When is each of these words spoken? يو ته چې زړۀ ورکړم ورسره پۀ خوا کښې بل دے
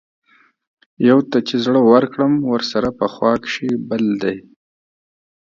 يو 1.09 1.19
ته 1.29 1.37
چې 1.47 1.55
زړۀ 1.65 1.81
ورکړم 1.91 2.33
ورسره 2.51 2.89
پۀ 2.97 3.07
خوا 3.13 3.33
کښې 3.43 3.69
بل 3.89 4.05
دے 4.21 4.35